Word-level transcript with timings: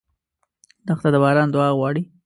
دښته 0.87 1.09
د 1.13 1.15
باران 1.23 1.47
دعا 1.51 1.69
غواړي. 1.77 2.03